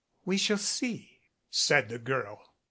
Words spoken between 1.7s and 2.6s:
the girl.